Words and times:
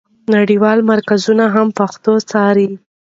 نړیوال 0.35 0.79
مرکزونه 0.91 1.45
هم 1.55 1.67
پښتو 1.79 2.13
څاري. 2.31 2.69